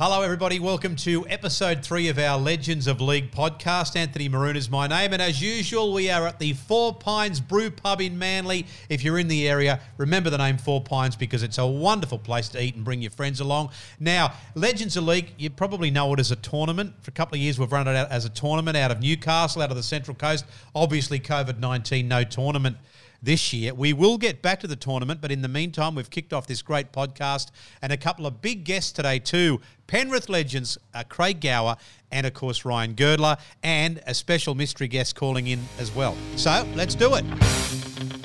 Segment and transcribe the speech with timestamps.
[0.00, 0.60] Hello, everybody.
[0.60, 3.96] Welcome to episode three of our Legends of League podcast.
[3.96, 7.68] Anthony Maroon is my name, and as usual, we are at the Four Pines Brew
[7.68, 8.64] Pub in Manly.
[8.88, 12.48] If you're in the area, remember the name Four Pines because it's a wonderful place
[12.50, 13.70] to eat and bring your friends along.
[13.98, 16.94] Now, Legends of League, you probably know it as a tournament.
[17.00, 19.62] For a couple of years, we've run it out as a tournament out of Newcastle,
[19.62, 20.44] out of the Central Coast.
[20.76, 22.76] Obviously, COVID 19, no tournament
[23.22, 23.74] this year.
[23.74, 26.62] We will get back to the tournament, but in the meantime, we've kicked off this
[26.62, 27.50] great podcast
[27.82, 29.60] and a couple of big guests today, too.
[29.86, 31.76] Penrith legends uh, Craig Gower
[32.10, 36.16] and, of course, Ryan Girdler, and a special mystery guest calling in as well.
[36.36, 38.17] So let's do it.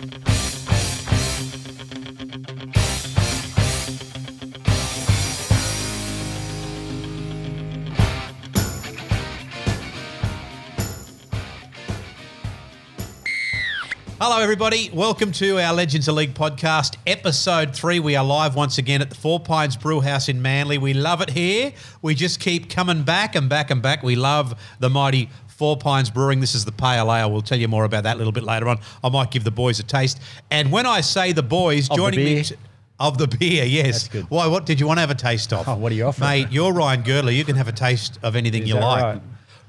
[14.26, 14.90] Hello, everybody.
[14.94, 18.00] Welcome to our Legends of League podcast, episode three.
[18.00, 20.78] We are live once again at the Four Pines Brew House in Manly.
[20.78, 21.74] We love it here.
[22.02, 24.02] We just keep coming back and back and back.
[24.02, 26.40] We love the mighty Four Pines Brewing.
[26.40, 27.30] This is the pale ale.
[27.34, 28.80] We'll tell you more about that a little bit later on.
[29.04, 30.22] I might give the boys a taste.
[30.50, 32.44] And when I say the boys, Of the joining me.
[32.44, 32.56] t-
[33.02, 34.04] of the beer, yes.
[34.04, 34.26] That's good.
[34.30, 34.48] Why?
[34.48, 35.68] What did you want to have a taste of?
[35.68, 36.30] Oh, what are you offering?
[36.30, 36.48] mate?
[36.50, 37.32] You're Ryan Girdler.
[37.34, 39.04] You can have a taste of anything Is you like.
[39.04, 39.22] right?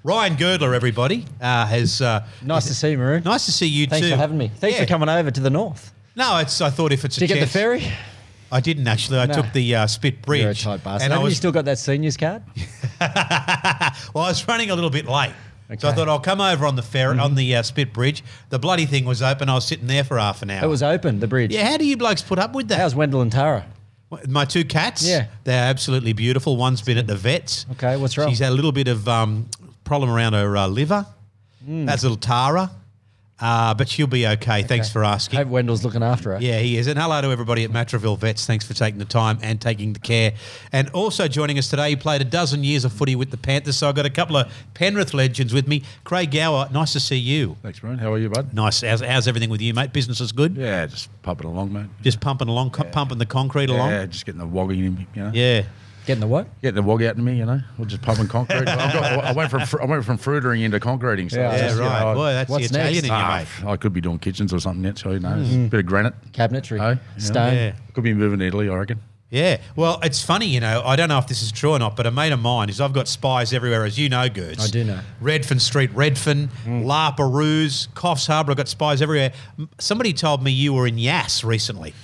[0.04, 2.02] Ryan Girdler, everybody, uh, has.
[2.02, 3.22] Uh, Nice to see you, Maroon.
[3.24, 3.90] Nice to see you too.
[3.90, 4.12] Thanks too.
[4.12, 4.50] for having me.
[4.54, 4.84] Thanks Yeah.
[4.84, 5.92] for coming over to the north.
[6.14, 6.60] No, it's.
[6.60, 7.82] I thought if it's Did a you get the ferry?
[8.52, 9.18] I didn't actually.
[9.18, 9.34] I No.
[9.34, 10.42] took the uh, Spit Bridge.
[10.42, 11.04] You're a tight bastard.
[11.06, 12.42] And I Haven't you was still got that seniors card?
[13.00, 15.32] well, I was running a little bit late.
[15.32, 15.96] So I Mm-hmm.
[15.96, 18.22] thought I'll come over on the ferry on the uh, Spit Bridge.
[18.50, 19.48] The bloody thing was open.
[19.48, 20.62] I was sitting there for half an hour.
[20.66, 21.50] It was open, the bridge.
[21.52, 22.78] Yeah, how do you blokes put up with that?
[22.78, 23.64] How's Wendell and Tara?
[24.28, 25.04] My two cats.
[25.08, 25.26] Yeah.
[25.44, 26.56] they're absolutely beautiful.
[26.58, 27.64] One's been at the vets.
[27.72, 28.28] Okay, what's wrong?
[28.28, 29.48] She's had a little bit of um,
[29.84, 31.06] problem around her uh, liver.
[31.64, 31.86] Hmm.
[31.86, 32.70] That's little Tara,
[33.40, 34.62] uh, but she'll be okay.
[34.62, 35.38] Thanks for asking.
[35.38, 36.40] Hope Wendell's looking after her.
[36.40, 36.86] Yeah, he is.
[36.86, 38.46] And hello to everybody at Matraville Vets.
[38.46, 40.34] Thanks for taking the time and taking the care.
[40.72, 43.76] And also joining us today, he played a dozen years of footy with the Panthers.
[43.76, 45.82] So I've got a couple of Penrith legends with me.
[46.04, 47.56] Craig Gower, nice to see you.
[47.62, 47.98] Thanks, Brian.
[47.98, 48.52] How are you, bud?
[48.52, 48.82] Nice.
[48.82, 49.92] How's, how's everything with you, mate?
[49.92, 50.56] Business is good?
[50.56, 51.86] Yeah, just pumping along, mate.
[52.02, 53.90] Just pumping along, co- pumping the concrete along?
[53.90, 55.30] Yeah, just getting the wog in you know.
[55.34, 55.64] Yeah.
[56.06, 56.46] Getting the what?
[56.60, 57.60] Getting the wog out of me, you know.
[57.78, 58.68] We're just pumping concrete.
[58.68, 61.30] I've got, I went from fr- I went from fruitering into concreting.
[61.30, 62.00] So Yeah, it's Yeah, just, you right.
[62.00, 62.98] know, Boy, that's the what's Italian next?
[62.98, 63.10] in you,
[63.68, 63.70] ah.
[63.72, 66.14] I could be doing kitchens or something yet, so you know, A bit of granite.
[66.32, 66.80] Cabinetry.
[66.80, 67.18] Oh, yeah.
[67.18, 67.54] Stone.
[67.54, 67.72] Yeah.
[67.94, 69.00] Could be moving to Italy, I reckon.
[69.30, 69.60] Yeah.
[69.74, 72.06] Well, it's funny, you know, I don't know if this is true or not, but
[72.06, 74.62] a mate of mine is I've got spies everywhere, as you know, Girds.
[74.62, 75.00] I do know.
[75.20, 79.32] Redfern Street, Redfern, La Perouse, Coffs Harbour, I've got spies everywhere.
[79.78, 81.94] Somebody told me you were in Yass recently.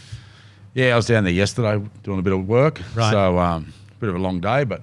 [0.75, 2.81] Yeah, I was down there yesterday doing a bit of work.
[2.94, 3.11] Right.
[3.11, 4.83] So, um, bit of a long day, but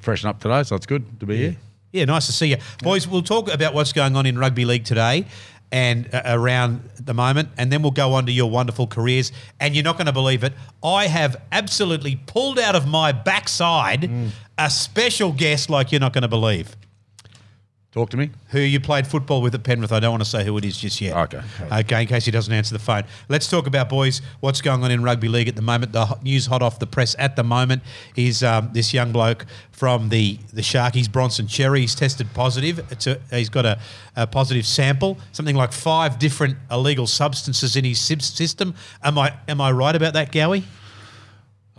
[0.00, 1.56] freshen up today, so it's good to be here.
[1.92, 2.56] Yeah, nice to see you.
[2.82, 5.26] Boys, we'll talk about what's going on in rugby league today
[5.70, 9.32] and uh, around the moment, and then we'll go on to your wonderful careers.
[9.60, 10.52] And you're not going to believe it.
[10.82, 14.10] I have absolutely pulled out of my backside
[14.58, 16.76] a special guest like you're not going to believe.
[17.92, 18.30] Talk to me.
[18.48, 19.92] who you played football with at Penrith.
[19.92, 21.14] I don't want to say who it is just yet.
[21.14, 21.42] Okay.
[21.70, 23.04] Okay, in case he doesn't answer the phone.
[23.28, 25.92] Let's talk about, boys, what's going on in rugby league at the moment.
[25.92, 27.82] The news hot off the press at the moment
[28.16, 31.80] is um, this young bloke from the, the Sharkies, Bronson Xerri.
[31.80, 32.78] He's tested positive.
[32.90, 33.78] It's a, he's got a,
[34.16, 38.74] a positive sample, something like five different illegal substances in his system.
[39.02, 40.64] Am I, am I right about that, Gowie?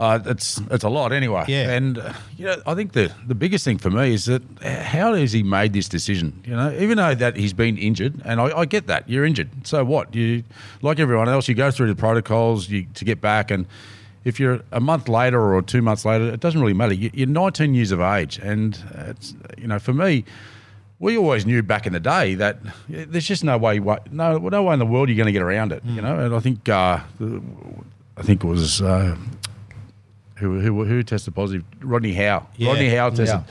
[0.04, 1.46] Uh, it's it's a lot anyway.
[1.48, 1.72] Yeah.
[1.72, 5.14] And uh, you know, I think the the biggest thing for me is that how
[5.14, 6.42] has he made this decision?
[6.46, 9.50] You know, even though that he's been injured, and I, I get that you're injured.
[9.64, 10.14] So what?
[10.14, 10.44] You
[10.82, 13.66] like everyone else, you go through the protocols you, to get back, and
[14.26, 16.94] if you're a month later or two months later, it doesn't really matter.
[16.94, 18.78] You, you're 19 years of age, and
[19.10, 20.26] it's you know, for me.
[21.00, 24.64] We always knew back in the day that there's just no way, wa- no, no
[24.64, 26.18] way in the world you're going to get around it, you know.
[26.18, 27.00] And I think, uh,
[28.16, 29.18] I think it was uh,
[30.44, 31.64] who, who, who tested positive?
[31.82, 32.48] Rodney Howe.
[32.58, 32.70] Yeah.
[32.70, 33.28] Rodney Howe tested.
[33.28, 33.44] Yeah.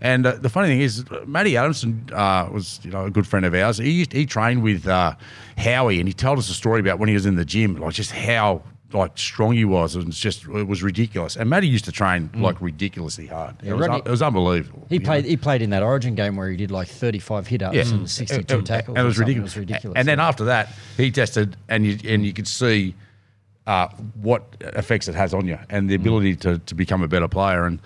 [0.00, 3.44] And uh, the funny thing is, Matty Adamson uh, was you know a good friend
[3.44, 3.78] of ours.
[3.78, 5.14] He used, he trained with uh,
[5.56, 7.94] Howie, and he told us a story about when he was in the gym, like
[7.94, 9.96] just how like strong he was.
[9.96, 11.36] And it's just it was ridiculous.
[11.36, 13.56] And Matty used to train like ridiculously hard.
[13.64, 14.86] it, was, Rodney- it was unbelievable.
[14.88, 15.04] He you know.
[15.06, 15.24] played.
[15.24, 17.82] He played in that Origin game where he did like 35 hit ups Yeah.
[17.94, 18.96] and 62 tackles.
[18.96, 19.56] And it was ridiculous.
[19.56, 19.96] It was ridiculous.
[19.96, 22.94] And then after that, he tested, and you and you could see
[23.68, 23.86] uh,
[24.20, 26.00] what effects it has on you, and the Mm.
[26.00, 27.64] ability to, to become a better player.
[27.66, 27.78] And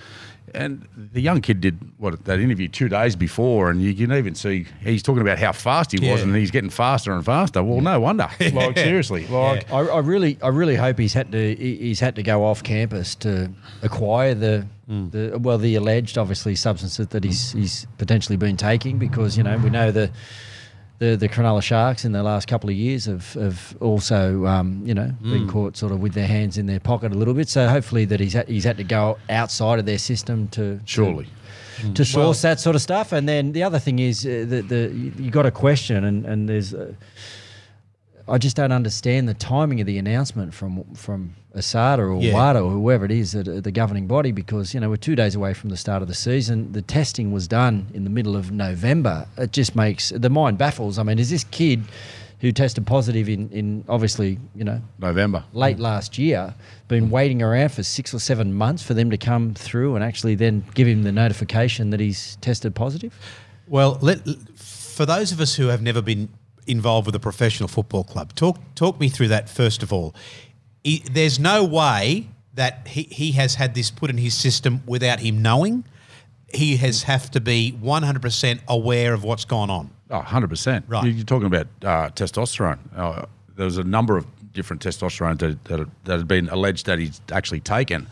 [0.54, 4.34] and the young kid did what that interview two days before, and you can even
[4.34, 7.62] see he's talking about how fast he was, and he's getting faster and faster.
[7.62, 8.28] Well, no wonder.
[8.52, 12.22] Like seriously, like I, I really, I really hope he's had to he's had to
[12.22, 13.50] go off campus to
[13.82, 19.38] acquire the, the well the alleged obviously substances that he's he's potentially been taking because
[19.38, 20.10] you know we know the
[21.02, 24.94] the the Cronulla Sharks in the last couple of years have, have also um, you
[24.94, 27.48] know been caught sort of with their hands in their pocket a little bit.
[27.48, 31.26] So hopefully that he's had, he's had to go outside of their system to Surely.
[31.80, 33.10] to, to source that sort of stuff.
[33.10, 36.24] And then the other thing is uh, the the you, you got a question and
[36.24, 36.72] and there's.
[36.72, 36.94] Uh,
[38.28, 42.32] I just don't understand the timing of the announcement from from Asada or Yeah.
[42.32, 45.14] WADA or whoever it is at uh, the governing body because you know we're two
[45.16, 46.72] days away from the start of the season.
[46.72, 49.26] The testing was done in the middle of November.
[49.36, 50.98] It just makes the mind baffles.
[50.98, 51.84] I mean, is this kid
[52.40, 55.44] who tested positive in in obviously you know November.
[55.52, 56.54] late last year
[56.88, 60.34] been waiting around for six or seven months for them to come through and actually
[60.34, 63.12] then give him the notification that he's tested positive?
[63.68, 64.18] Well, let,
[64.56, 66.28] for those of us who have never been
[66.66, 70.14] involved with a professional football club, talk talk me through that first of all.
[70.84, 75.20] He, there's no way that he, he has had this put in his system without
[75.20, 75.84] him knowing.
[76.52, 79.90] He has have to be 100% aware of what's gone on.
[80.10, 80.82] Oh, 100%.
[80.86, 81.04] Right.
[81.04, 82.78] You- You're talking about uh, testosterone.
[82.94, 83.24] Uh,
[83.56, 87.20] there was a number of different testosterone that, that, that had been alleged that he's
[87.30, 88.06] actually taken.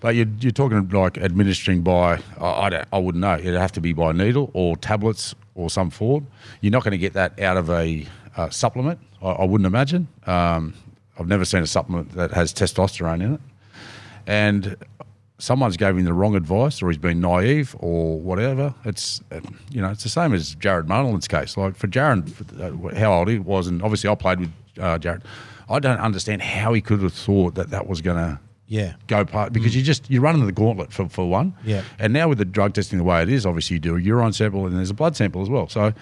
[0.00, 3.72] But you're, you're talking like administering by, I, I, don't, I wouldn't know, it'd have
[3.72, 6.26] to be by needle or tablets or some form.
[6.60, 8.06] You're not going to get that out of a
[8.36, 10.08] uh, supplement, I, I wouldn't imagine.
[10.26, 10.74] Um,
[11.18, 13.40] I've never seen a supplement that has testosterone in it.
[14.26, 14.76] And
[15.38, 18.74] someone's gave him the wrong advice or he's been naive or whatever.
[18.84, 19.20] It's
[19.70, 21.56] you know it's the same as Jared Mullins' case.
[21.56, 25.22] Like for Jared, uh, how old he was, and obviously I played with uh, Jared.
[25.68, 28.94] I don't understand how he could have thought that that was going to Yeah.
[29.06, 31.54] go part because you just you're running the gauntlet for, for one.
[31.64, 31.82] Yeah.
[31.98, 34.32] And now with the drug testing the way it is, obviously you do a urine
[34.32, 35.68] sample and there's a blood sample as well.
[35.68, 35.92] So.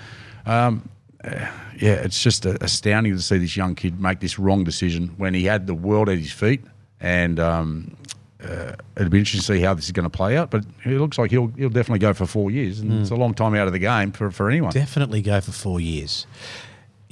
[0.47, 0.89] Um,
[1.25, 1.47] uh,
[1.79, 5.35] yeah, it's just uh, astounding to see this young kid make this wrong decision when
[5.35, 6.63] he had the world at his feet,
[7.01, 7.97] and um,
[8.43, 10.51] uh, it'd be interesting to see how this is going to play out.
[10.51, 13.35] But it looks like he'll he'll definitely go for four years, and it's a long
[13.35, 14.73] time out of the game for, for anyone.
[14.73, 16.27] Definitely go for four years.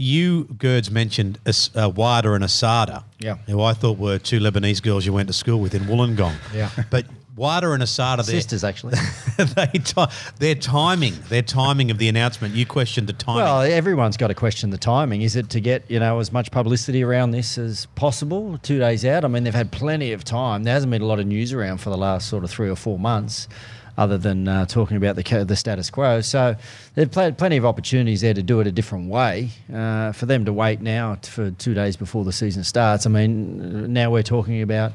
[0.00, 3.34] You, Girds, mentioned As- uh, Wada and Asada, Yeah.
[3.46, 6.36] who I thought were two Lebanese girls you went to school with in Wollongong.
[6.54, 6.70] Yeah.
[6.88, 7.06] But
[7.38, 8.94] Wada and Asada, Sisters, actually.
[9.36, 10.06] they ti-
[10.38, 12.54] their timing, their timing of the announcement.
[12.54, 13.44] You questioned the timing.
[13.44, 15.22] Well, everyone's got to question the timing.
[15.22, 18.58] Is it to get you know as much publicity around this as possible?
[18.62, 19.24] Two days out.
[19.24, 20.64] I mean, they've had plenty of time.
[20.64, 22.76] There hasn't been a lot of news around for the last sort of three or
[22.76, 23.48] four months,
[23.96, 26.20] other than uh, talking about the the status quo.
[26.20, 26.56] So
[26.96, 29.50] they've played plenty of opportunities there to do it a different way.
[29.72, 33.06] Uh, for them to wait now t- for two days before the season starts.
[33.06, 34.92] I mean, now we're talking about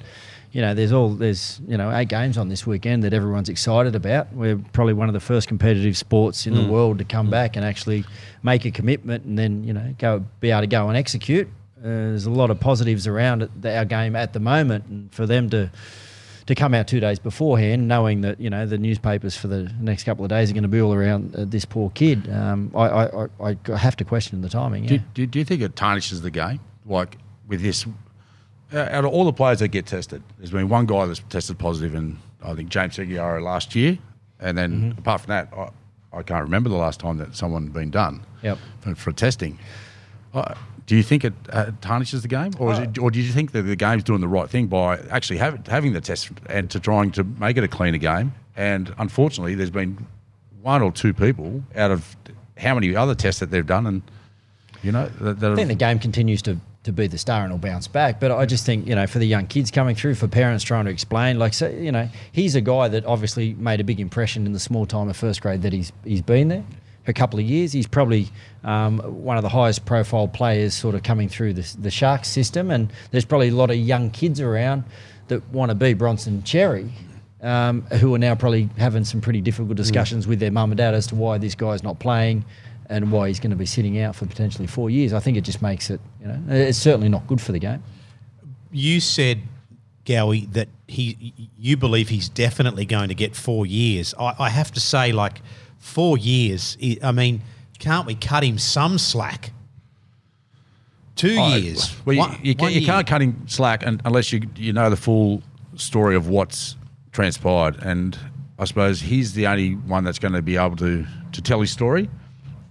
[0.54, 3.96] you know, there's all there's you know eight games on this weekend that everyone's excited
[3.96, 4.32] about.
[4.34, 7.66] We're probably one of the first competitive sports in the world to come back and
[7.66, 8.06] actually
[8.44, 11.48] make a commitment and then you know go be able to go and execute.
[11.80, 15.50] Uh, there's a lot of positives around our game at the moment, and for them
[15.50, 15.70] to
[16.46, 20.04] to come out two days beforehand, knowing that you know the newspapers for the next
[20.04, 22.30] couple of days are going to be all around uh, this poor kid.
[22.32, 24.86] Um, I, I, I, I have to question the timing.
[24.86, 25.02] Do, Yeah.
[25.16, 26.60] do, do you think it tarnishes the game?
[26.86, 27.18] Like
[27.48, 27.86] with this,
[28.74, 31.94] out of all the players that get tested, there's been one guy that's tested positive,
[31.96, 33.98] and I think James Segeyaro last year.
[34.40, 35.00] And then Mm-hmm.
[35.00, 35.70] apart from that, I,
[36.18, 38.58] I can't remember the last time that someone had been done Yep.
[38.82, 39.58] for, for testing.
[40.34, 40.54] Uh,
[40.86, 43.52] do you think it uh, tarnishes the game, or, is it, or do you think
[43.54, 46.80] that the game's doing the right thing by actually have, having the test and to
[46.80, 48.34] trying to make it a cleaner game?
[48.58, 50.06] And unfortunately, there's been
[50.62, 52.16] one or two people out of
[52.58, 54.02] how many other tests that they've done, and
[54.82, 57.52] you know, that, that I think the game continues to, to be the star and
[57.52, 58.20] will bounce back.
[58.20, 60.86] But I just think, you know, for the young kids coming through, for parents trying
[60.86, 64.46] to explain, like, so, you know, he's a guy that obviously made a big impression
[64.46, 66.64] in the small time of first grade that he's he's been there
[67.04, 67.72] for a couple of years.
[67.72, 68.30] He's probably
[68.64, 72.70] um, one of the highest profile players sort of coming through the, the Sharks system.
[72.72, 74.84] And there's probably a lot of young kids around
[75.28, 76.90] that want to be Bronson Xerri.
[77.42, 80.94] Um, who are now probably having some pretty difficult discussions with their mum and dad
[80.94, 82.46] as to why this guy's not playing
[82.90, 85.14] and why he's going to be sitting out for potentially four years.
[85.14, 87.82] I think it just makes it, you know, it's certainly not good for the game.
[88.72, 89.42] you said,
[90.06, 94.14] Gowie, that he, you believe he's definitely going to get four years.
[94.20, 95.42] I, I have to say, like,
[95.78, 96.78] four years.
[96.84, 97.42] I I mean,
[97.80, 99.52] can't we cut him some slack?
[101.16, 101.96] Two Oh, years.
[102.06, 102.86] Well, you, One- you, can, you year.
[102.88, 105.42] can't cut him slack un unless you you know the full
[105.76, 106.76] story of what's
[107.12, 107.78] transpired.
[107.84, 108.18] And
[108.58, 111.72] I suppose he's the only one that's going to be able to to tell his
[111.72, 112.10] story,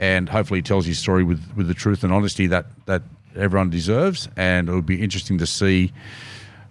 [0.02, 3.02] and hopefully he tells his story with with the truth and honesty that that
[3.36, 4.28] everyone deserves.
[4.36, 5.92] And it would be interesting to see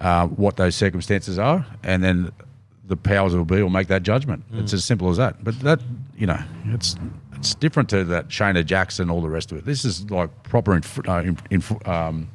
[0.02, 2.32] uh, what those circumstances are, and then
[2.86, 4.44] the powers that will be will make that judgment.
[4.52, 4.60] Mm.
[4.60, 5.42] It's as simple as that.
[5.44, 5.80] But that
[6.18, 6.98] you know, it's
[7.42, 9.66] It's different to that Shana Jackson, and all the rest of it.
[9.66, 12.30] This is like proper inf- uh, in, in, um,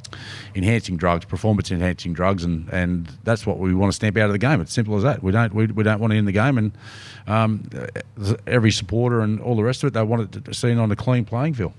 [0.57, 4.33] enhancing drugs, performance enhancing drugs, and, and that's what we want to stamp out of
[4.33, 4.61] the game.
[4.61, 5.23] It's simple as that.
[5.23, 6.73] We don't we, we don't want to end the game, and
[7.29, 7.71] um,
[8.49, 11.25] every supporter and all the rest of it, they want it seen on a clean
[11.25, 11.75] playing field.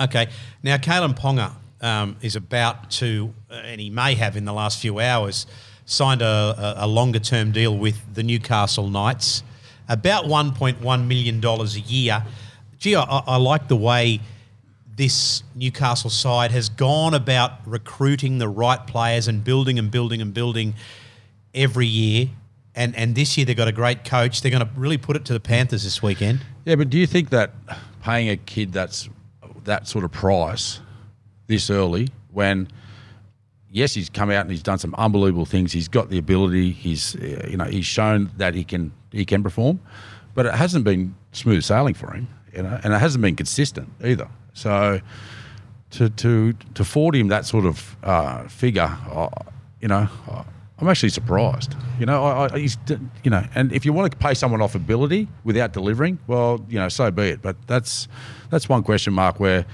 [0.00, 0.28] Okay,
[0.62, 4.80] now Kalyn Ponga um, is about to, uh, and he may have in the last
[4.80, 5.46] few hours,
[5.84, 9.42] signed a, a, longer term deal with the Newcastle Knights,
[9.88, 12.24] about $1.1 million a year.
[12.80, 14.20] Gee, I, I like the way
[14.96, 20.32] this Newcastle side has gone about recruiting the right players and building and building and
[20.32, 20.74] building
[21.54, 22.28] every year.
[22.74, 24.40] And, and this year they've got a great coach.
[24.40, 26.40] They're going to really put it to the Panthers this weekend.
[26.64, 27.52] Yeah, but do you think that
[28.02, 29.10] paying a kid that's
[29.64, 30.80] that sort of price
[31.46, 32.66] this early when
[33.70, 37.14] yes he's come out and he's done some unbelievable things he's got the ability he's
[37.46, 39.78] you know he's shown that he can he can perform
[40.34, 43.88] but it hasn't been smooth sailing for him you know and it hasn't been consistent
[44.04, 45.00] either so
[45.90, 49.28] to to to afford him that sort of uh, figure uh,
[49.80, 50.08] you know
[50.80, 51.74] I'm actually surprised.
[51.98, 52.56] You know, I, I,
[53.22, 56.78] you know, and if you want to pay someone off ability without delivering, well, you
[56.78, 57.42] know, so be it.
[57.42, 58.08] But that's
[58.48, 59.66] that's one question mark where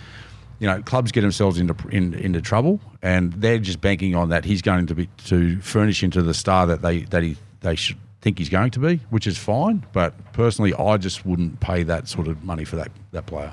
[0.59, 4.45] you know, clubs get themselves into in, into trouble, and they're just banking on that
[4.45, 7.99] he's going to be to furnish into the star that they that he they should
[8.21, 9.85] think he's going to be, which is fine.
[9.93, 13.53] But personally, I just wouldn't pay that sort of money for that that player.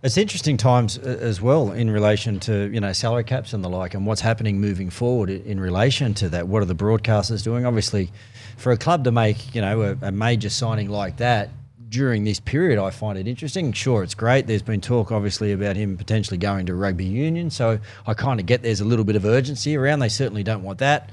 [0.00, 3.68] It's interesting times uh, as well in relation to you know salary caps and the
[3.68, 6.48] like, and what's happening moving forward in relation to that.
[6.48, 7.66] What are the broadcasters doing?
[7.66, 8.10] Obviously,
[8.56, 11.50] for a club to make you know a, a major signing like that,
[11.88, 13.72] during this period, I find it interesting.
[13.72, 14.46] Sure, it's great.
[14.46, 17.50] There's been talk, obviously, about him potentially going to rugby union.
[17.50, 20.00] So I kind of get there's a little bit of urgency around.
[20.00, 21.10] They certainly don't want that.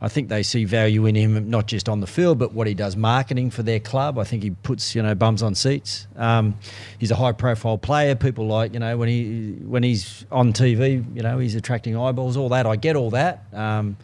[0.00, 2.74] I think they see value in him not just on the field, but what he
[2.74, 4.18] does marketing for their club.
[4.18, 6.06] I think he puts you know bums on seats.
[6.16, 6.56] Um,
[6.98, 8.14] he's a high-profile player.
[8.14, 12.36] People like you know when he when he's on TV, you know he's attracting eyeballs.
[12.36, 13.44] All that I get all that.
[13.54, 13.96] Um,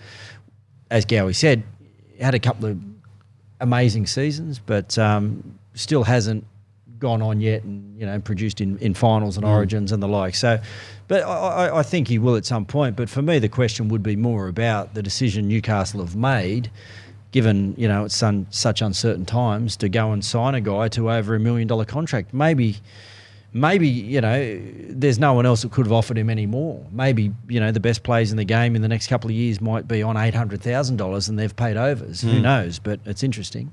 [0.91, 1.63] as Gowie said,
[2.21, 2.79] had a couple of
[3.61, 6.45] amazing seasons, but um, still hasn't
[7.03, 9.51] gone on yet and you know produced in, in finals and mm.
[9.51, 10.35] origins and the like.
[10.35, 10.59] So,
[11.09, 12.97] but I, I, think he will at some point.
[12.97, 16.71] But for me, the question would be more about the decision Newcastle have made,
[17.33, 21.35] given you know it's such uncertain times, to go and sign a guy to over
[21.35, 22.33] a million dollar contract.
[22.33, 22.77] Maybe
[23.53, 26.85] maybe you know there's no one else that could have offered him any more.
[26.91, 29.61] Maybe you know the best players in the game in the next couple of years
[29.61, 32.23] might be on eight hundred thousand dollars and they've paid overs.
[32.23, 32.31] Mm.
[32.31, 32.43] Who hmm.
[32.43, 32.79] knows?
[32.79, 33.73] But it's interesting.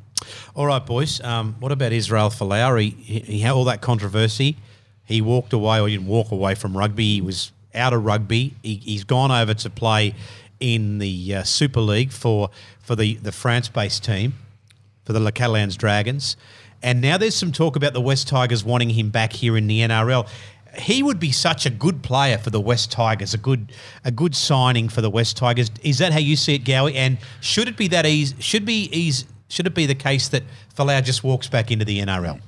[0.53, 1.21] All right, boys.
[1.21, 2.79] Um, what about Israel Folau?
[2.81, 4.57] He, he had all that controversy.
[5.05, 7.15] He walked away, or he didn't walk away from rugby.
[7.15, 8.53] He was out of rugby.
[8.61, 10.13] He, has gone over to play
[10.59, 12.49] in the uh, Super League for
[12.81, 14.33] for the the France based team
[15.05, 16.37] for the Le Catalans Dragons.
[16.81, 19.81] And now there's some talk about the West Tigers wanting him back here in the
[19.81, 20.27] NRL.
[20.77, 23.73] He would be such a good player for the West Tigers, a good
[24.05, 25.71] a good signing for the West Tigers.
[25.83, 26.95] Is that how you see it, Gowie?
[26.95, 28.35] And should it be that easy?
[28.39, 29.25] Should be easy?
[29.49, 30.43] Should it be the case that
[30.75, 32.39] Folau just walks back into the NRL?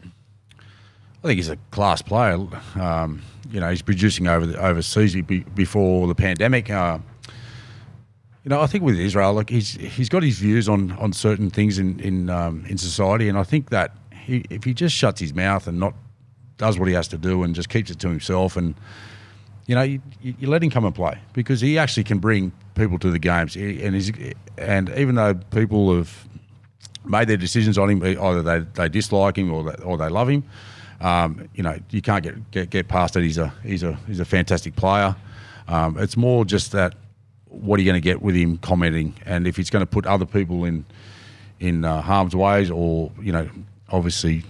[1.23, 2.47] I think he's a class player.
[2.75, 3.21] Um,
[3.51, 5.15] you know, he's producing over the, overseas
[5.55, 6.69] before the pandemic.
[6.69, 7.00] Uh,
[8.43, 11.50] you know, I think with Israel, like he's he's got his views on, on certain
[11.50, 13.95] things in in um, in society, and I think that
[14.31, 15.93] he, if he just shuts his mouth and not
[16.57, 18.75] does what he has to do and just keeps it to himself and
[19.67, 23.00] you know, you, you, let him come and play because he actually can bring people
[23.00, 23.55] to the games.
[23.55, 24.11] And he's,
[24.57, 26.27] and even though people have
[27.05, 30.29] made their decisions on him, either they, they dislike him or they, or they love
[30.29, 30.43] him,
[31.00, 33.23] um, you know, you can't get, get, get past it.
[33.23, 35.15] He's a he's a he's a fantastic player.
[35.67, 36.95] Um, it's more just that
[37.47, 40.05] what are you going to get with him commenting, and if he's going to put
[40.05, 40.85] other people in
[41.59, 43.50] in uh, harm's ways or you know
[43.91, 44.43] obviously,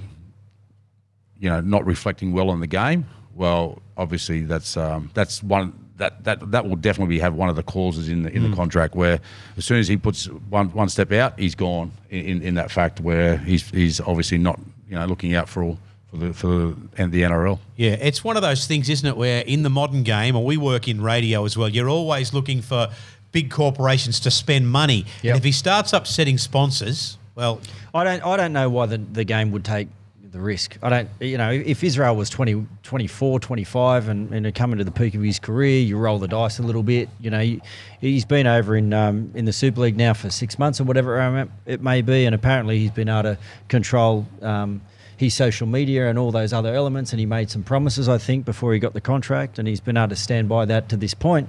[1.39, 3.05] you know, not reflecting well on the game,
[3.36, 7.63] well, obviously that's um, that's one that, that that will definitely have one of the
[7.63, 8.50] clauses in the in mm.
[8.50, 9.19] the contract where
[9.57, 13.00] as soon as he puts one one step out, he's gone in, in that fact
[13.00, 15.79] where he's he's obviously not you know looking out for all.
[16.10, 17.57] For the, for the, and the NRL.
[17.77, 20.57] Yeah, it's one of those things, isn't it, where in the modern game, or we
[20.57, 22.89] work in radio as well, you're always looking for
[23.31, 25.05] big corporations to spend money.
[25.21, 25.36] Yep.
[25.36, 27.61] And if he starts upsetting sponsors, well,
[27.93, 28.25] I don't.
[28.25, 29.88] I don't know why the, the game would take
[30.31, 30.77] the risk.
[30.81, 31.09] I don't.
[31.19, 35.21] You know, if Israel was 20, 24, 25 and, and coming to the peak of
[35.21, 37.09] his career, you roll the dice a little bit.
[37.19, 37.57] You know,
[38.00, 41.47] he's been over in um, in the Super League now for six months or whatever
[41.65, 44.25] it may be, and apparently he's been able to control.
[44.41, 44.81] Um,
[45.17, 48.43] his social media and all those other elements, and he made some promises, I think,
[48.43, 51.13] before he got the contract, and he's been able to stand by that to this
[51.13, 51.47] point.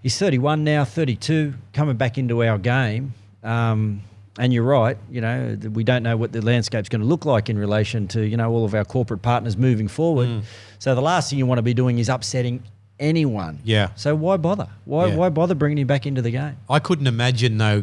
[0.00, 3.14] He's 31 now, 32, coming back into our game.
[3.42, 4.02] Um,
[4.38, 4.96] and you're right.
[5.10, 8.22] You know, we don't know what the landscape's going to look like in relation to
[8.26, 10.28] you know all of our corporate partners moving forward.
[10.28, 10.42] Mm.
[10.78, 12.62] So the last thing you want to be doing is upsetting
[13.00, 13.58] anyone.
[13.64, 13.88] Yeah.
[13.96, 14.68] So why bother?
[14.84, 15.16] Why Yeah.
[15.16, 16.56] why bother bringing him back into the game?
[16.70, 17.82] I couldn't imagine though,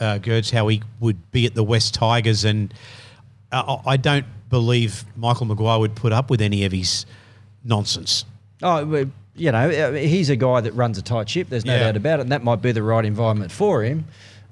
[0.00, 2.72] uh, Girds, how he would be at the West Tigers, and
[3.52, 7.06] uh, I I don't believe Michael Maguire would put up with any of his
[7.64, 8.24] nonsense.
[8.62, 11.48] Oh, you know, uh, he's a guy that runs a tight ship.
[11.50, 11.80] There's no Yeah.
[11.80, 14.04] doubt about it, and that might be the right environment for him.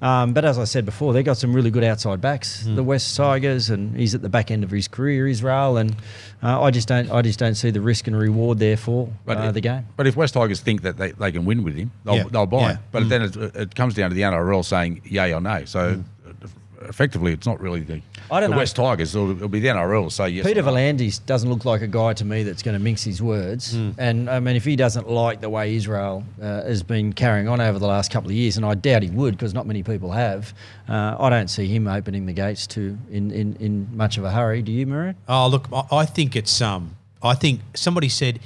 [0.05, 2.77] Um, but as I said before, they've got some really good outside backs, Hmm.
[2.77, 5.97] the West Tigers, and he's at the back end of his career, Israel, and
[6.43, 9.33] uh, I just don't, I just don't see the risk and reward there for uh,
[9.49, 9.87] if- the game.
[9.97, 12.45] But if West Tigers think that they, they can win with him, they'll, Yeah, they'll
[12.47, 12.73] buy yeah.
[12.73, 12.79] him.
[12.93, 15.65] But then it, it comes down to the NRL saying yay or nay.
[15.65, 16.05] So
[16.87, 18.01] effectively, it's not really the,
[18.31, 18.61] I don't the know.
[18.61, 19.15] West Tigers.
[19.15, 20.47] It'll, it'll be the NRL So yes.
[20.47, 21.09] Peter or no.
[21.27, 23.73] Doesn't look like a guy to me that's going to mince his words.
[23.75, 23.91] Hmm.
[23.99, 27.61] And I mean, if he doesn't like the way Israel uh, has been carrying on
[27.61, 30.11] over the last couple of years, and I doubt he would because not many people
[30.13, 30.55] have,
[30.89, 34.31] uh, I don't see him opening the gates to in, in, in much of a
[34.31, 34.63] hurry.
[34.63, 35.15] Do you, Murray?
[35.29, 38.41] Oh, look, I- I think it's um, I think somebody said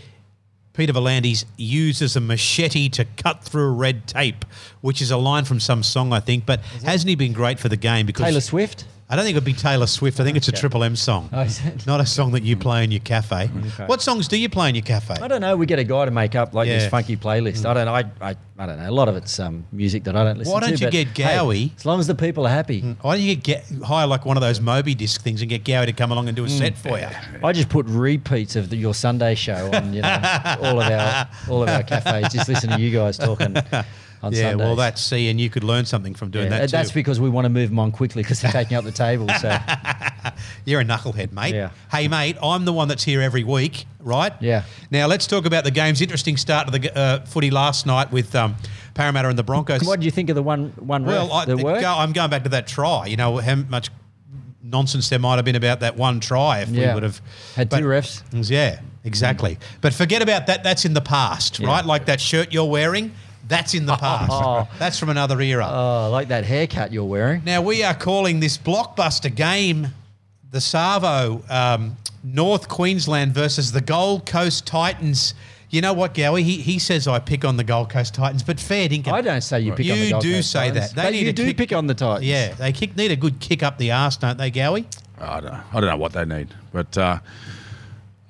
[0.79, 4.45] Peter V'landys uses a machete to cut through red tape,
[4.81, 6.47] which is a line from some song, I think.
[6.47, 8.07] But hasn't he been great for the game?
[8.07, 8.85] Because Taylor Swift?
[9.11, 10.21] I don't think it'd be Taylor Swift.
[10.21, 10.61] I think it's a Okay.
[10.61, 11.87] Triple M song, Oh, is it?
[11.87, 13.47] not a song that you play in your cafe.
[13.87, 15.15] What songs do you play in your cafe?
[15.23, 15.57] I don't know.
[15.57, 16.75] We get a guy to make up like Yeah.
[16.77, 16.81] Mm.
[16.81, 17.65] this funky playlist.
[17.65, 17.95] I don't know.
[17.95, 18.91] I, I, I don't know.
[18.91, 20.55] A lot of it's um, music that I don't listen to.
[20.55, 21.75] Why don't you but, get hey, Gowie?
[21.77, 22.83] as long as the people are happy.
[23.01, 25.87] Why don't you get hire like one of those Moby disc things and get Gowie
[25.87, 27.09] to come along and do a set for you?
[27.43, 31.29] I just put repeats of the, your Sunday show on, you know, all of our
[31.49, 32.31] all of our cafes.
[32.33, 33.57] Just listen to you guys talking
[34.23, 34.65] on Yeah, Sundays.
[34.65, 36.77] well, that's see, and you could learn something from doing Yeah, that too.
[36.77, 39.29] that's because we want to move them on quickly because they're taking up the table.
[39.41, 39.57] So
[40.65, 41.55] You're a knucklehead, mate.
[41.55, 41.71] Yeah.
[41.91, 44.33] Hey, mate, I'm the one that's here every week, right?
[44.41, 44.65] Yeah.
[44.91, 46.01] Now let's talk about the games.
[46.01, 48.57] Interesting start to the uh, footy last night with um,
[48.95, 49.83] Parramatta and the Broncos.
[49.85, 51.81] what do you think of the one one well, I, that the worked?
[51.81, 53.07] go, I'm going back to that try.
[53.07, 53.91] You know how much
[54.63, 57.21] nonsense there might have been about that one try if we would have
[57.57, 58.23] Had two refs.
[58.51, 59.59] Yeah, exactly.
[59.81, 60.63] But forget about that.
[60.63, 61.69] That's in the past, Yeah.
[61.69, 61.85] right?
[61.87, 63.13] Like that shirt you're wearing.
[63.49, 64.31] That's in the past.
[64.33, 64.69] Oh.
[64.79, 65.67] That's from another era.
[65.69, 67.43] Oh, I like that haircut you're wearing.
[67.45, 69.89] Now we are calling this blockbuster game
[70.51, 75.35] the Savo um, North Queensland versus the Gold Coast Titans.
[75.71, 76.43] You know what, Gowie?
[76.43, 79.13] He, he says I pick on the Gold Coast Titans, but fair dinkum.
[79.13, 80.97] I don't say you pick you on the Gold do say Titans, that.
[80.97, 82.27] They but need you do kick- pick on the Titans.
[82.27, 84.87] Yeah, they kick, need a good kick up the arse, don't they, Gowie?
[85.21, 87.19] I don't, I don't know what they need, but uh,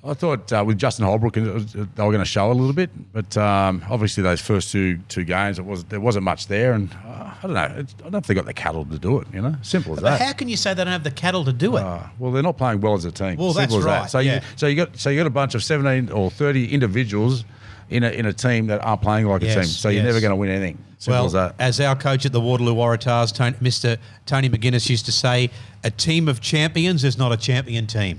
[0.05, 2.90] I thought uh, with Justin Holbrook was- they were going to show a little bit,
[3.12, 6.90] but um, obviously those first two two games it was there wasn't much there, and
[7.05, 7.75] uh, I don't know.
[7.79, 9.27] It's, I don't know if they got the cattle to do it.
[9.35, 10.20] You know, simple as But that.
[10.20, 11.81] how can you say they don't have the cattle to do it?
[11.83, 13.37] Uh, well, they're not playing well as a team.
[13.37, 14.11] Well, Simple that's as right, That.
[14.11, 14.35] So yeah.
[14.37, 17.44] you so you got so you got a bunch of seventeen or thirty individuals
[17.90, 19.64] in a in a team that aren't playing like Yes, a team.
[19.68, 20.79] So you're never going to win anything.
[20.99, 21.55] Simple well, as that.
[21.59, 23.99] as our coach at the Waterloo Waratahs, Tony, Mr.
[24.27, 25.49] Tony McGuinness, used to say,
[25.85, 28.18] a team of champions is not a champion team.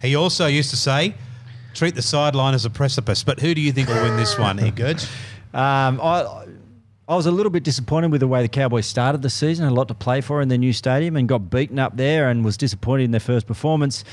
[0.00, 1.14] He also used to say,
[1.74, 3.22] treat the sideline as a precipice.
[3.22, 5.04] But who do you think will win this one, Girds?
[5.52, 6.46] Um, I,
[7.08, 9.66] I was a little bit disappointed with the way the Cowboys started the season.
[9.66, 12.44] A lot to play for in their new stadium and got beaten up there and
[12.44, 14.04] was disappointed in their first performance.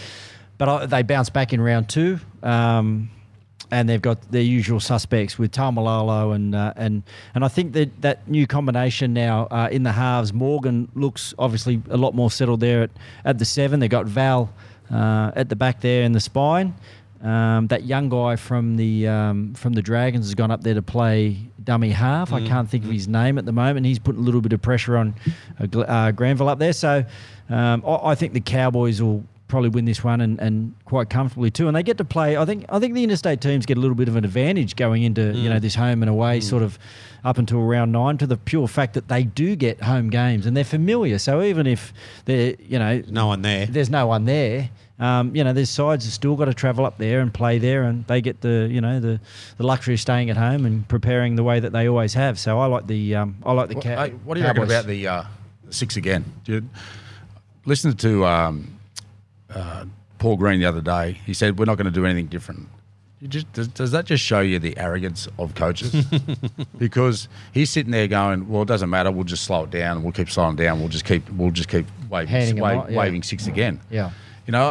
[0.58, 2.19] But I, they bounced back in round two.
[2.43, 3.12] Um,
[3.69, 7.04] and they've got their usual suspects with Taumalolo and uh, and
[7.36, 10.32] and I think that that new combination now uh, in the halves.
[10.32, 12.91] Morgan looks obviously a lot more settled there at,
[13.26, 13.82] at the seven.
[13.82, 14.54] They got Val
[14.91, 16.73] uh, at the back there in the spine.
[17.21, 20.84] Um, that young guy from the um, from the Dragons has gone up there to
[20.84, 22.32] play dummy half.
[22.32, 23.88] I can't think of his name at the moment.
[23.88, 25.15] He's putting a little bit of pressure on
[25.60, 26.73] uh, uh, Granville up there.
[26.73, 27.04] So
[27.50, 31.50] um, I, I think the Cowboys will probably win this one and, and quite comfortably
[31.50, 31.68] too.
[31.68, 32.38] And they get to play.
[32.38, 35.04] I think I think the interstate teams get a little bit of an advantage going
[35.04, 36.78] into you know this home and away sort of
[37.24, 40.56] up until round nine to the pure fact that they do get home games and
[40.56, 41.18] they're familiar.
[41.18, 41.94] So even if
[42.26, 43.66] they're you know No one there.
[43.66, 44.70] there's no one there.
[45.00, 47.84] Um, you know, there's sides have still got to travel up there and play there,
[47.84, 49.20] and they get the you know the,
[49.58, 52.40] the luxury of staying at home and preparing the way that they always have.
[52.40, 53.76] So I like the um, I like the.
[53.76, 55.24] What, Cow- hey, what do you reckon about the uh,
[55.70, 56.26] six again?
[56.46, 56.68] Dude,
[57.66, 58.77] listen to um,
[59.54, 59.86] uh,
[60.20, 61.20] Paul Green the other day.
[61.26, 62.68] He said we're not going to do anything different.
[63.28, 66.06] Just, does, does that just show you the arrogance of coaches?
[66.78, 69.12] because he's sitting there going, "Well, it doesn't matter.
[69.12, 70.04] We'll just slow it down.
[70.04, 70.80] We'll keep slowing down.
[70.80, 72.98] We'll just keep we'll just keep waving Handing them wave, yeah.
[72.98, 74.12] waving six again." Yeah.
[74.46, 74.64] You know,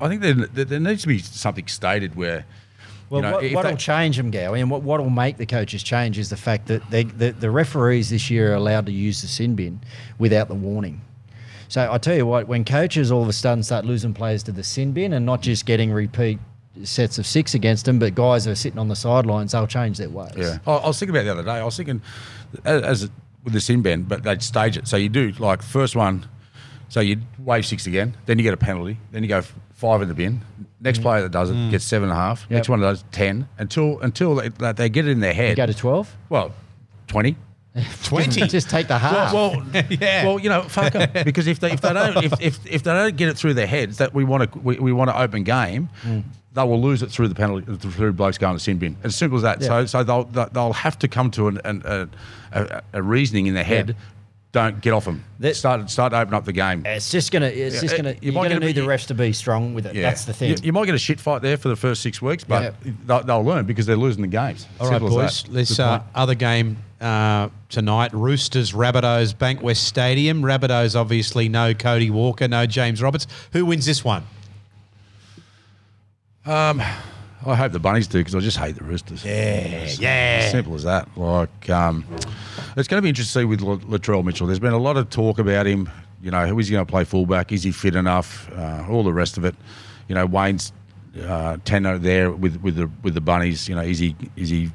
[0.00, 2.44] I, I think there, there, there needs to be something stated where.
[3.10, 5.82] Well, you know, what, what'll they- change them, Gowie, and what what'll make the coaches
[5.82, 9.22] change is the fact that they, the the referees this year are allowed to use
[9.22, 9.80] the sin bin
[10.18, 11.00] without the warning.
[11.68, 14.52] So I tell you what, when coaches all of a sudden start losing players to
[14.52, 16.38] the sin bin and not just getting repeat
[16.82, 20.10] sets of six against them, but guys are sitting on the sidelines, they'll change their
[20.10, 20.34] ways.
[20.36, 21.52] Yeah, I, I was thinking about it the other day.
[21.52, 22.02] I was thinking,
[22.64, 23.10] as, as
[23.44, 24.88] with the sin bin, but they'd stage it.
[24.88, 26.26] So you do like first one,
[26.88, 30.08] So you wave six again, then you get a penalty, then you go five in
[30.08, 30.40] the bin.
[30.80, 31.02] Next mm.
[31.02, 31.70] player that does it mm.
[31.70, 32.42] gets seven and a half.
[32.42, 32.50] Yep.
[32.50, 35.56] Next one that does ten until until they, they get it in their head.
[35.56, 36.16] Go to 12?
[36.28, 36.52] well,
[37.06, 37.36] twenty.
[38.04, 38.40] 20.
[38.48, 39.32] Just take the half.
[39.32, 40.24] Well, Yeah.
[40.24, 41.10] Well, you know, fuck 'em.
[41.24, 43.66] because if they if they don't if, if, if they don't get it through their
[43.66, 45.88] heads that we want to we, we want to open game,
[46.52, 48.96] they will lose it through the penalty through blokes going to sin bin.
[49.02, 49.60] As simple as that.
[49.60, 49.66] Yeah.
[49.68, 52.08] So so they'll they'll have to come to an, an, a,
[52.52, 53.88] a, a reasoning in their head.
[53.90, 53.94] Yeah.
[54.52, 55.24] Don't get off them.
[55.40, 56.86] That- start start to open up the game.
[56.86, 57.46] it's just gonna.
[57.46, 58.14] It's Yeah, just gonna.
[58.22, 59.94] you are might gonna need the bit- refs to be strong with it.
[59.96, 60.50] That's the thing.
[60.50, 62.92] You, you might get a shit fight there for the first six weeks, but Yeah.
[63.04, 64.68] they'll, they'll learn because they're losing the games.
[64.78, 65.42] All right, boys.
[65.42, 70.42] Good uh, other game uh, tonight, Roosters, Rabbitohs, Bankwest Stadium.
[70.42, 73.26] Rabbitohs obviously no Cody Walker, no James Roberts.
[73.52, 74.24] Who wins this one?
[76.46, 76.80] Um,
[77.46, 79.24] I hope the bunnies do because I just hate the Roosters.
[79.24, 80.50] Yeah, yeah.
[80.50, 81.08] Simple as that.
[81.16, 82.06] Like, um,
[82.76, 84.46] it's going to be interesting to see with Latrell Mitchell.
[84.46, 85.90] There's been a lot of talk about him.
[86.22, 87.52] You know, who is he going to play fullback?
[87.52, 88.50] Is he fit enough?
[88.52, 89.54] Uh, all the rest of it.
[90.08, 90.72] You know, Wayne's
[91.22, 93.68] uh, tenor there with with the with the bunnies.
[93.68, 94.70] You know, is he is he,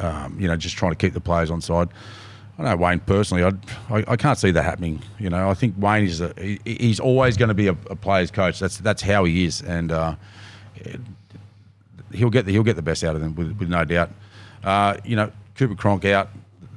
[0.00, 1.88] um, you know, just trying to keep the players on side?
[2.58, 3.44] I know Wayne personally.
[3.44, 3.58] I'd,
[3.88, 5.00] I I can't see that happening.
[5.18, 7.96] You know, I think Wayne is a, he, he's always going to be a, a
[7.96, 8.58] player's coach.
[8.58, 10.16] That's that's how he is, and uh,
[12.12, 14.10] he'll get the, he'll get the best out of them with, with no doubt.
[14.64, 16.30] Uh, you know, Cooper Cronk out.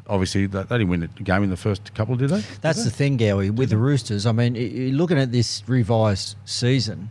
[0.08, 2.44] Obviously, they, they didn't win the game in the first couple, did they?
[2.62, 4.26] That's the thing, Gowie, with the Roosters.
[4.26, 7.10] I mean, looking at this revised season.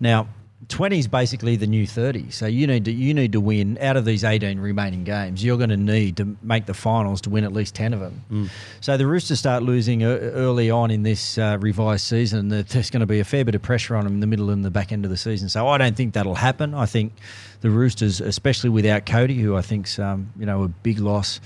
[0.00, 0.28] Now,
[0.68, 2.30] 20 is basically the new 30.
[2.30, 5.42] So you need to you need to win out of these 18 remaining games.
[5.42, 8.50] You're going to need to make the finals to win at least 10 of them.
[8.80, 12.48] So the Roosters start losing early on in this uh, revised season.
[12.48, 14.64] There's going to be a fair bit of pressure on them in the middle and
[14.64, 15.48] the back end of the season.
[15.48, 16.74] So I don't think that'll happen.
[16.74, 17.14] I think
[17.62, 21.40] the Roosters, especially without Cody, who I think's um, you know a big loss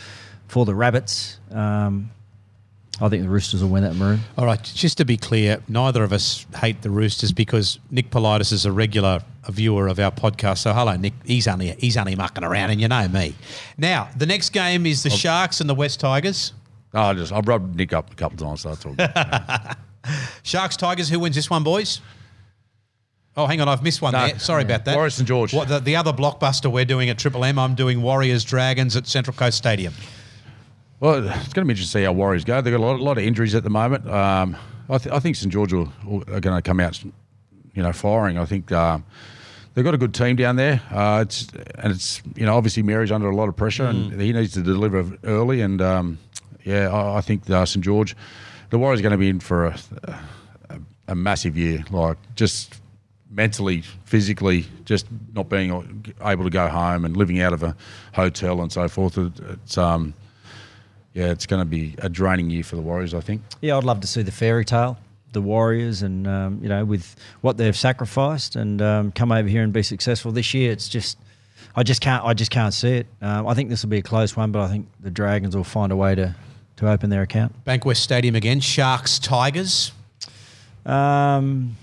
[0.49, 1.39] for the Rabbits.
[1.53, 2.11] Um,
[3.01, 4.21] I think the Roosters will win that maroon.
[4.37, 8.53] All right, just to be clear, neither of us hate the Roosters because Nick Politis
[8.53, 10.59] is a regular viewer of our podcast.
[10.59, 11.15] So hello, Nick.
[11.25, 13.35] He's only he's only mucking around, and you know me.
[13.79, 15.17] Now, the next game is the oh.
[15.17, 16.53] Sharks and the West Tigers.
[16.95, 20.17] Oh, I just I've rubbed Nick up a couple of times, so that's all good.
[20.43, 21.09] Sharks Tigers.
[21.09, 22.01] Who wins this one, boys?
[23.35, 24.27] Oh, hang on, I've missed one No.
[24.27, 24.39] there.
[24.39, 24.95] Sorry about that.
[24.95, 25.55] Warriors St George.
[25.55, 27.59] What the, the other blockbuster we're doing at Triple M?
[27.59, 29.95] I'm doing Warriors Dragons at Central Coast Stadium.
[31.03, 32.61] Well, it's going to be interesting to see how Warriors go.
[32.61, 34.09] They've got a lot, a lot of injuries at the moment.
[34.09, 34.57] Um,
[34.89, 37.93] I, th- I think St George will, will- are going to come out, you know,
[37.93, 38.39] firing.
[38.39, 39.05] I think um,
[39.75, 40.81] they've got a good team down there.
[40.91, 44.33] Uh, it's and it's you know obviously Mary's under a lot of pressure and he
[44.33, 45.61] needs to deliver early.
[45.61, 46.19] And um,
[46.65, 48.15] yeah, I, I think uh, St George,
[48.71, 49.79] the Warriors are going to be in for a,
[50.71, 51.85] a, a massive year.
[51.91, 52.81] Like just
[53.31, 55.71] mentally, physically, just not being
[56.25, 57.75] able to go home and living out of a
[58.15, 59.19] hotel and so forth.
[59.19, 60.15] It- It's um,
[61.15, 63.15] yeah, it's going to be a draining year for the Warriors.
[63.15, 63.43] I think.
[63.61, 64.99] Yeah, I'd love to see the fairy tale,
[65.33, 69.63] the Warriors, and um, you know, with what they've sacrificed and um, come over here
[69.63, 70.73] and be successful this year.
[70.73, 71.19] It's just,
[71.77, 73.07] I just can't, I just can't see it.
[73.21, 75.65] Um, I think this will be a close one, but I think the Dragons will
[75.65, 76.35] find a way to
[76.77, 77.65] to open their account.
[77.65, 78.61] Bankwest Stadium again.
[78.61, 79.93] Sharks Tigers.
[80.85, 81.77] Um,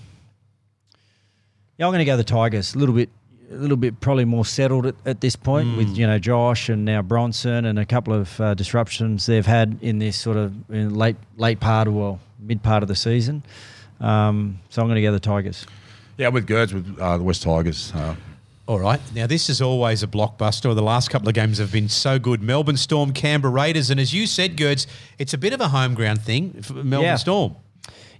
[1.78, 2.74] yeah, I'm going to go the Tigers.
[2.74, 3.08] A little bit,
[3.50, 6.84] a little bit probably more settled at, at this point with you know Josh and
[6.84, 10.94] now Bronson and a couple of uh, disruptions they've had in this sort of in
[10.94, 13.42] late late part of well mid part of the season.
[14.00, 15.66] Um, so I'm going to go the Tigers.
[16.16, 17.92] Yeah, with Girds, with uh, the West Tigers.
[17.94, 18.14] Uh,
[18.66, 19.00] All right.
[19.14, 20.74] Now, this is always a blockbuster.
[20.74, 22.42] The last couple of games have been so good.
[22.42, 23.90] Melbourne Storm, Canberra Raiders.
[23.90, 24.86] And as you said, Girds,
[25.18, 27.16] it's a bit of a home ground thing for Melbourne Yeah.
[27.16, 27.56] Storm.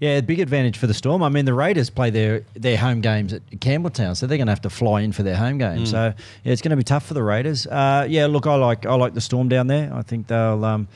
[0.01, 1.23] Yeah, big advantage for the Storm.
[1.23, 4.53] I mean, the Raiders play their their home games at Campbelltown, so they're going to
[4.53, 5.85] have to fly in for their home game.
[5.87, 7.67] So yeah, it's going to be tough for the Raiders.
[7.67, 9.93] Uh, yeah, look, I like I like the Storm down there.
[9.95, 10.65] I think they'll.
[10.65, 10.89] Um,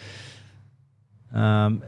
[1.34, 1.82] um,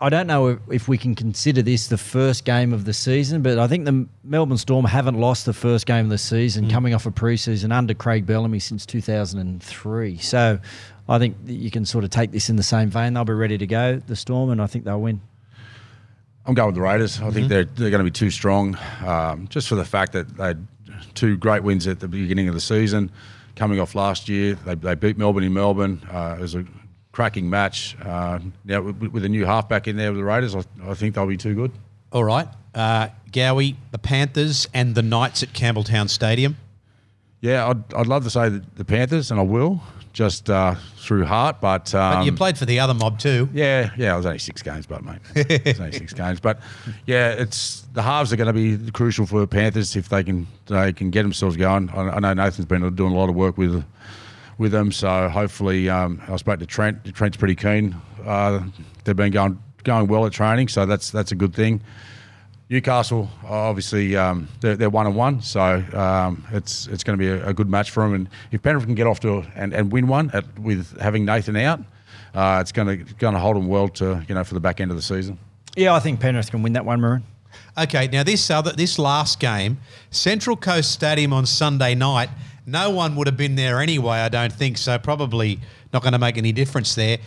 [0.00, 3.42] I don't know if, if we can consider this the first game of the season,
[3.42, 6.94] but I think the Melbourne Storm haven't lost the first game of the season coming
[6.94, 10.16] off a preseason under Craig Bellamy since 2003.
[10.18, 10.58] So
[11.08, 13.12] I think that you can sort of take this in the same vein.
[13.12, 15.20] They'll be ready to go, the Storm, and I think they'll win.
[16.46, 17.20] I'm going with the Raiders.
[17.20, 18.76] I think they're they're going to be too strong,
[19.06, 20.66] um, just for the fact that they had
[21.14, 23.10] two great wins at the beginning of the season,
[23.56, 24.54] coming off last year.
[24.54, 26.02] They, they beat Melbourne in Melbourne.
[26.10, 26.64] Uh, it was a
[27.12, 27.96] cracking match.
[28.02, 31.14] Uh, now with, with a new halfback in there with the Raiders, I, I think
[31.14, 31.72] they'll be too good.
[32.12, 32.48] All right.
[32.74, 36.56] Uh, Gowie, the Panthers, and the Knights at Campbelltown Stadium.
[37.40, 39.80] Yeah, I'd, I'd love to say the Panthers, and I will
[40.12, 43.48] just uh, through heart, but, um, But you played for the other mob too.
[43.52, 46.40] Yeah, yeah, it was only six games, but mate, it was only six games.
[46.40, 46.60] But
[47.06, 50.46] yeah, it's the halves are going to be crucial for the Panthers if they can
[50.66, 51.90] they can get themselves going.
[51.90, 53.84] I, I know Nathan's been doing a lot of work with
[54.58, 57.14] with them, so hopefully um, I spoke to Trent.
[57.14, 57.96] Trent's pretty keen.
[58.24, 58.64] Uh,
[59.04, 61.82] they've been going going well at training, so that's that's a good thing.
[62.70, 65.60] Newcastle, obviously, um, they're, they're one and one, so
[65.92, 68.14] um, it's it's going to be a, a, good match for them.
[68.14, 71.56] And if Penrith can get off to and, and win one at, with having Nathan
[71.56, 71.80] out,
[72.32, 74.80] uh, it's going to going to hold them well to you know for the back
[74.80, 75.36] end of the season.
[75.76, 77.24] Yeah, I think Penrith can win that one, Maroon.
[77.76, 79.78] Okay, now this other this last game,
[80.12, 82.30] Central Coast Stadium on Sunday night.
[82.66, 84.78] No one would have been there anyway, I don't think.
[84.78, 85.58] So probably
[85.92, 87.18] not going to make any difference there.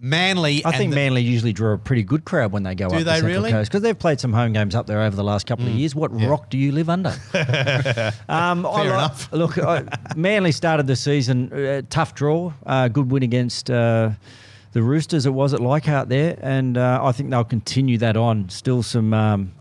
[0.00, 0.64] Manly.
[0.64, 2.98] I think the, Manly usually draw a pretty good crowd when they go do up
[3.00, 3.50] they the Central really?
[3.50, 5.72] Coast because they've played some home games up there over the last couple mm.
[5.72, 5.94] of years.
[5.94, 6.28] What yeah.
[6.28, 7.10] rock do you live under?
[8.28, 9.30] um, Fair I enough.
[9.32, 9.84] Look, I,
[10.16, 13.70] Manly started the season uh, tough draw, uh, good win against.
[13.70, 14.10] Uh,
[14.72, 18.48] the Roosters, it was at Leichhardt there, and uh, I think they'll continue that on.
[18.50, 19.52] Still some, um,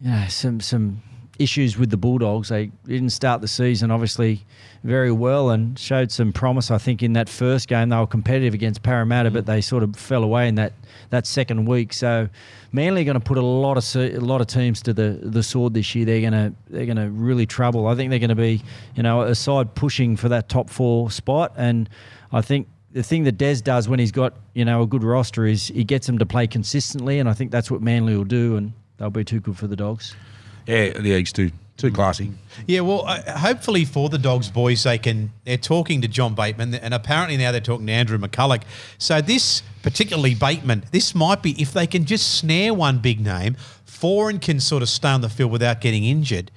[0.00, 1.02] you know, some some
[1.38, 2.48] issues with the Bulldogs.
[2.48, 4.44] They didn't start the season obviously
[4.84, 6.70] very well and showed some promise.
[6.70, 9.34] I think in that first game they were competitive against Parramatta, mm.
[9.34, 10.74] but they sort of fell away in that,
[11.10, 11.92] that second week.
[11.92, 12.28] So
[12.72, 15.42] Manly are going to put a lot of a lot of teams to the the
[15.42, 16.04] sword this year.
[16.04, 17.86] They're going to they're going to really trouble.
[17.86, 18.62] I think they're going to be
[18.94, 21.88] you know a side pushing for that top four spot, and
[22.32, 22.68] I think.
[22.92, 25.82] The thing that Des does when he's got you know a good roster is he
[25.82, 29.10] gets them to play consistently, and I think that's what Manly will do, and they'll
[29.10, 30.14] be too good for the Dogs.
[30.66, 31.50] Yeah, the eggs too.
[31.76, 32.30] Too classy.
[32.68, 35.32] Yeah, well, uh, hopefully for the Dogs boys, they can.
[35.44, 38.62] They're talking to John Bateman, and apparently now they're talking to Andrew McCullough.
[38.98, 43.56] So this, particularly Bateman, this might be if they can just snare one big name,
[43.88, 46.52] Foran can sort of stay on the field without getting injured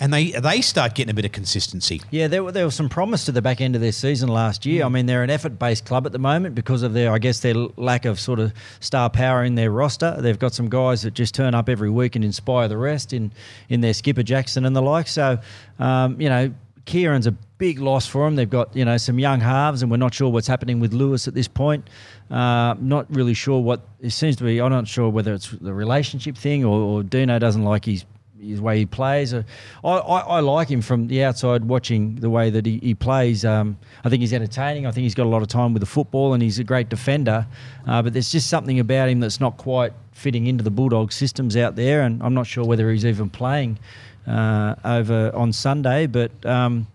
[0.00, 2.00] and they they start getting a bit of consistency.
[2.10, 4.64] Yeah, there, were, there was some promise to the back end of their season last
[4.64, 4.82] year.
[4.82, 4.86] Mm.
[4.86, 7.40] I mean, they're an effort based club at the moment because of their, I guess,
[7.40, 10.16] their lack of sort of star power in their roster.
[10.18, 13.30] They've got some guys that just turn up every week and inspire the rest in
[13.68, 15.06] in their skipper Jackson and the like.
[15.06, 15.38] So,
[15.78, 16.52] um, you know,
[16.86, 18.36] Kieran's a big loss for them.
[18.36, 21.28] They've got you know some young halves, and we're not sure what's happening with Lewis
[21.28, 21.88] at this point.
[22.30, 24.60] Uh, not really sure what it seems to be.
[24.60, 28.04] I'm not sure whether it's the relationship thing or, or Dino doesn't like his
[28.40, 29.34] his way he plays.
[29.34, 29.42] Uh,
[29.84, 33.44] I, I, I, like him from the outside watching the way that he, he plays.
[33.44, 34.86] Um, I think he's entertaining.
[34.86, 36.88] I think he's got a lot of time with the football and he's a great
[36.88, 37.46] defender.
[37.86, 41.56] Uh, but there's just something about him that's not quite fitting into the Bulldog systems
[41.56, 42.02] out there.
[42.02, 43.78] And I'm not sure whether he's even playing
[44.26, 46.06] uh, over on Sunday.
[46.06, 46.86] But um,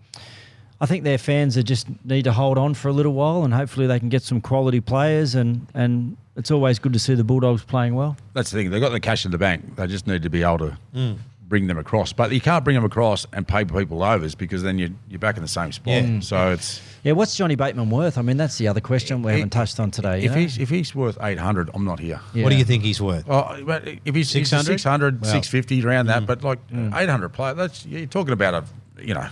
[0.80, 3.54] I think their fans are just need to hold on for a little while and
[3.54, 7.24] hopefully they can get some quality players and, and it's always good to see the
[7.24, 8.16] Bulldogs playing well.
[8.34, 8.70] That's the thing.
[8.70, 9.76] They've got the cash in the bank.
[9.76, 12.12] They just need to be able to mm bring them across.
[12.12, 15.36] But you can't bring them across and pay people overs because then you're, you're back
[15.36, 16.02] in the same spot.
[16.04, 16.20] Yeah.
[16.20, 17.12] So it's yeah.
[17.12, 18.18] What's Johnny Bateman worth?
[18.18, 20.24] I mean, that's the other question we haven't touched on today.
[20.24, 22.20] If he's if he's worth eight hundred, I'm not here.
[22.34, 22.44] Yeah.
[22.44, 23.24] What do you think he's worth?
[23.28, 26.26] Oh, but if he's 600, 600 well, 650 around that, mm.
[26.26, 26.94] but like mm.
[26.94, 28.64] 800 player, that's you're talking about a
[29.02, 29.28] you know.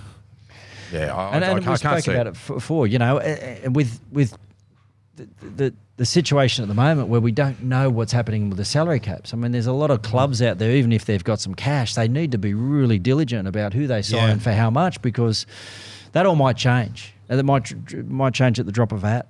[0.92, 2.87] Yeah, I, and, I, and I, we spoke about it before.
[2.87, 3.16] You know,
[3.66, 4.37] with with
[5.16, 8.64] the, the the situation at the moment where we don't know what's happening with the
[8.64, 9.33] salary caps.
[9.33, 11.94] I mean, there's a lot of clubs out there, even if they've got some cash,
[11.94, 14.38] they need to be really diligent about who they sign yeah.
[14.38, 15.46] for how much because
[16.11, 17.14] that all might change.
[17.29, 17.72] And it might
[18.09, 19.29] might change at the drop of a hat.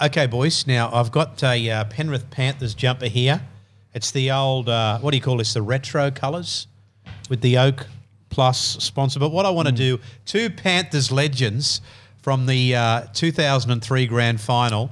[0.00, 0.66] Okay, boys.
[0.66, 3.42] Now I've got a uh, Penrith Panthers jumper here.
[3.94, 5.52] It's the old uh, what do you call this?
[5.52, 6.66] The retro colours
[7.28, 7.86] with the oak
[8.30, 9.20] plus sponsor.
[9.20, 9.78] But what I want to mm.
[9.78, 11.82] do, two Panthers legends
[12.22, 14.90] from the uh, 2003 Grand Final.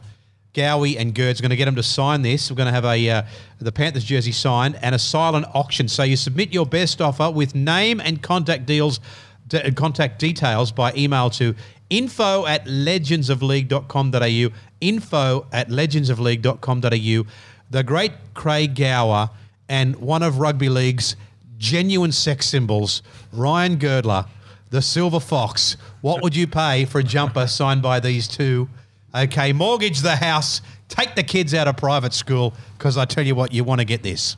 [0.54, 2.50] Gowie and Girds are going to get them to sign this.
[2.50, 3.22] We're going to have a uh,
[3.58, 5.88] the Panthers jersey signed and a silent auction.
[5.88, 9.00] So you submit your best offer with name and contact deals,
[9.48, 11.54] de- contact details by email to
[11.90, 14.54] info at legendsofleague.com.au.
[14.80, 17.30] Info at legendsofleague.com.au.
[17.70, 19.30] The great Craig Gower
[19.68, 21.16] and one of rugby league's
[21.58, 24.26] genuine sex symbols, Ryan Girdler,
[24.70, 25.76] the Silver Fox.
[26.00, 28.68] What would you pay for a jumper signed by these two?
[29.14, 33.34] Okay, mortgage the house, take the kids out of private school because I tell you
[33.34, 34.36] what, you want to get this.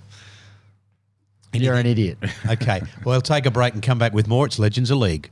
[1.54, 2.18] You're an idiot.
[2.50, 4.44] okay, well, we'll take a break and come back with more.
[4.44, 5.30] It's Legends of League.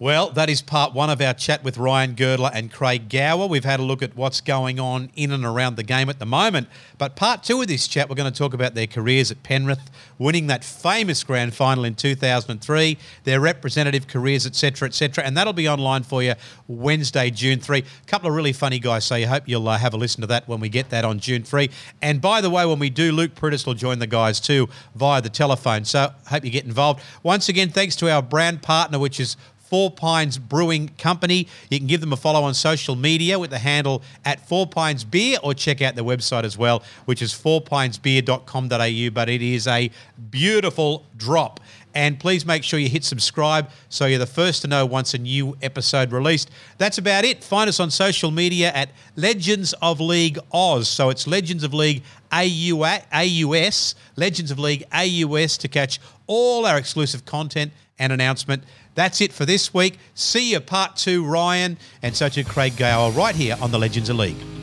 [0.00, 3.48] Well, that is part one of our chat with Ryan Girdler and Craig Gower.
[3.48, 6.24] We've had a look at what's going on in and around the game at the
[6.24, 6.68] moment.
[6.98, 9.90] But part two of this chat, we're going to talk about their careers at Penrith,
[10.16, 15.24] winning that famous grand final in 2003, their representative careers, etc., etc.
[15.24, 16.34] And that'll be online for you
[16.68, 17.78] Wednesday, June 3.
[17.78, 20.28] A couple of really funny guys, so I hope you'll uh, have a listen to
[20.28, 21.70] that when we get that on June 3.
[22.02, 25.20] And by the way, when we do, Luke Priddis will join the guys too via
[25.20, 25.84] the telephone.
[25.84, 27.02] So hope you get involved.
[27.24, 29.36] Once again, thanks to our brand partner, which is
[29.68, 31.46] Four Pines Brewing Company.
[31.70, 35.04] You can give them a follow on social media with the handle at Four Pines
[35.04, 39.10] Beer or check out their website as well, which is fourpinesbeer.com.au.
[39.10, 39.90] But it is a
[40.30, 41.60] beautiful drop.
[41.94, 45.18] And please make sure you hit subscribe so you're the first to know once a
[45.18, 46.50] new episode released.
[46.76, 47.42] That's about it.
[47.42, 50.88] Find us on social media at Legends of League Oz.
[50.88, 57.24] So it's Legends of League AUS, Legends of League AUS to catch all our exclusive
[57.24, 58.62] content and announcement.
[58.98, 59.96] That's it for this week.
[60.14, 64.10] See you part two, Ryan, and so to Craig Gower right here on the Legends
[64.10, 64.57] of League.